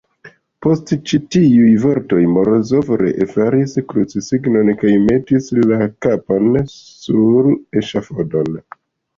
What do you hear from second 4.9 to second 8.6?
metis la kapon sur eŝafodon.